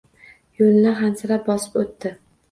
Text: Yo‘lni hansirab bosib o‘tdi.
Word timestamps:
Yo‘lni 0.61 0.93
hansirab 1.01 1.43
bosib 1.49 1.77
o‘tdi. 1.83 2.13